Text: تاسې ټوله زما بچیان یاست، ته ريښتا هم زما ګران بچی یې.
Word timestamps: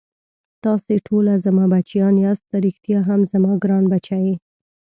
تاسې 0.63 0.93
ټوله 1.07 1.33
زما 1.45 1.65
بچیان 1.73 2.15
یاست، 2.25 2.43
ته 2.49 2.57
ريښتا 2.63 2.97
هم 3.09 3.19
زما 3.31 3.51
ګران 3.63 3.83
بچی 3.91 4.21
یې. 4.27 4.35